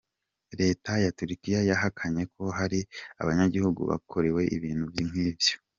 [0.59, 2.79] Reta ya Turkia yahakanye ko hari
[3.21, 5.55] abanyagihugu bakorewe ibintu nk’ivyo.